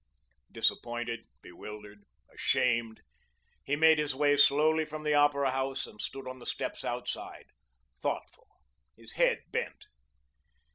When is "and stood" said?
5.85-6.27